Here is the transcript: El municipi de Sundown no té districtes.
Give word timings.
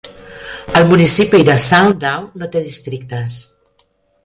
El 0.79 0.87
municipi 0.91 1.41
de 1.51 1.57
Sundown 1.65 2.27
no 2.43 2.51
té 2.57 2.65
districtes. 2.71 3.39